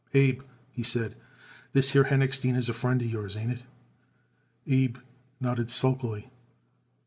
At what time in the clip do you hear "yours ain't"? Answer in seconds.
3.11-3.51